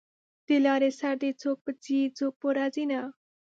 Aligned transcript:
د 0.47 0.47
لارې 0.65 0.89
سر 0.99 1.13
دی 1.21 1.31
څوک 1.41 1.57
به 1.65 1.71
ځي 1.83 1.99
څوک 2.17 2.33
به 2.41 2.49
راځینه 2.59 2.99